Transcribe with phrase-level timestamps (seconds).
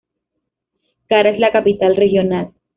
[1.09, 2.51] Kara es la capital regional.